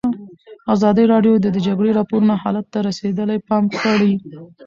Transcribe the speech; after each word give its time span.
ازادي 0.73 1.03
راډیو 1.13 1.33
د 1.43 1.47
د 1.55 1.57
جګړې 1.67 1.91
راپورونه 1.99 2.33
حالت 2.43 2.65
ته 2.73 2.79
رسېدلي 2.89 3.39
پام 3.47 3.63
کړی. 3.81 4.13